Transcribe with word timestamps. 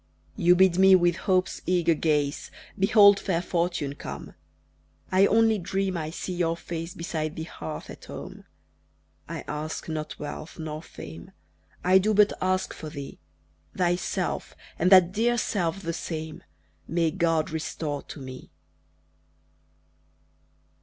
You 0.35 0.55
bid 0.55 0.79
me 0.79 0.95
with 0.95 1.15
hope's 1.15 1.61
eager 1.67 1.93
gaze 1.93 2.49
Behold 2.79 3.19
fair 3.19 3.39
fortune 3.39 3.93
come. 3.93 4.33
I 5.11 5.27
only 5.27 5.59
dream 5.59 5.95
I 5.95 6.09
see 6.09 6.33
your 6.33 6.57
face 6.57 6.95
Beside 6.95 7.35
the 7.35 7.43
hearth 7.43 7.87
at 7.87 8.05
home. 8.05 8.45
I 9.29 9.41
ask 9.47 9.87
not 9.87 10.17
wealth 10.17 10.57
nor 10.57 10.81
fame, 10.81 11.29
I 11.83 11.99
do 11.99 12.15
but 12.15 12.33
ask 12.41 12.73
for 12.73 12.89
thee! 12.89 13.19
Thyself 13.77 14.55
and 14.79 14.91
that 14.91 15.11
dear 15.11 15.37
self 15.37 15.83
the 15.83 15.93
same 15.93 16.43
May 16.87 17.11
God 17.11 17.51
restore 17.51 18.01
to 18.01 18.19
me! 18.19 18.49